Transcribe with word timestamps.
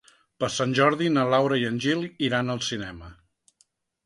Per 0.43 0.47
Sant 0.53 0.71
Jordi 0.79 1.09
na 1.17 1.25
Laura 1.33 1.59
i 1.65 1.67
en 1.73 1.77
Gil 1.85 2.01
iran 2.29 2.51
al 2.55 2.65
cinema. 2.71 3.13